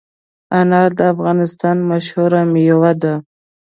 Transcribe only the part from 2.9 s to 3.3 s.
ده.